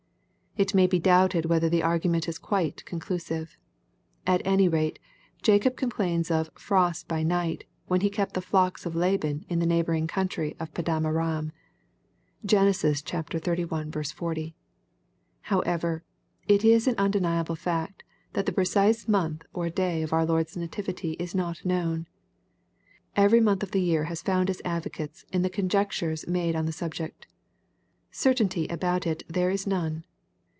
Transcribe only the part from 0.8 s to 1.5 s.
be doubted